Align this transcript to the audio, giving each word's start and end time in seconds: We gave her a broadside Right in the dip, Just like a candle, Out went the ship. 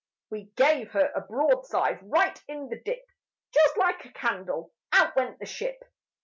We 0.31 0.45
gave 0.55 0.93
her 0.93 1.11
a 1.13 1.21
broadside 1.21 1.99
Right 2.01 2.43
in 2.47 2.69
the 2.69 2.79
dip, 2.79 3.05
Just 3.53 3.77
like 3.77 4.03
a 4.03 4.09
candle, 4.11 4.73
Out 4.91 5.15
went 5.15 5.37
the 5.37 5.45
ship. 5.45 5.83